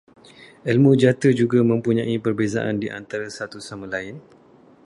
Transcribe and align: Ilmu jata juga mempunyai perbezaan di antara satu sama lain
Ilmu 0.71 0.91
jata 1.01 1.29
juga 1.39 1.59
mempunyai 1.71 2.15
perbezaan 2.25 2.75
di 2.83 2.87
antara 2.99 3.27
satu 3.37 3.57
sama 3.67 3.85
lain 3.93 4.15